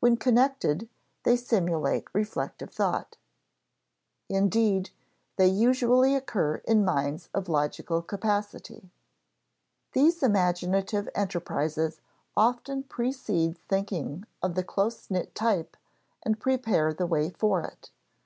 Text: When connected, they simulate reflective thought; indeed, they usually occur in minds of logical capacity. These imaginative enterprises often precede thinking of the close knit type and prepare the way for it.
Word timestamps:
When 0.00 0.16
connected, 0.16 0.88
they 1.24 1.36
simulate 1.36 2.06
reflective 2.14 2.72
thought; 2.72 3.18
indeed, 4.26 4.88
they 5.36 5.46
usually 5.48 6.14
occur 6.14 6.62
in 6.64 6.86
minds 6.86 7.28
of 7.34 7.50
logical 7.50 8.00
capacity. 8.00 8.90
These 9.92 10.22
imaginative 10.22 11.06
enterprises 11.14 12.00
often 12.34 12.84
precede 12.84 13.58
thinking 13.58 14.24
of 14.42 14.54
the 14.54 14.64
close 14.64 15.10
knit 15.10 15.34
type 15.34 15.76
and 16.22 16.40
prepare 16.40 16.94
the 16.94 17.04
way 17.06 17.28
for 17.28 17.62
it. 17.62 17.90